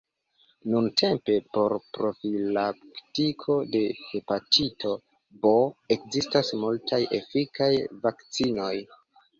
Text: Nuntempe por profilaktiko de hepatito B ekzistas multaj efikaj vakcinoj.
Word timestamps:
Nuntempe 0.75 1.35
por 1.57 1.75
profilaktiko 1.97 3.59
de 3.77 3.83
hepatito 4.07 4.95
B 5.45 5.55
ekzistas 5.99 6.53
multaj 6.67 7.03
efikaj 7.23 7.73
vakcinoj. 8.09 8.75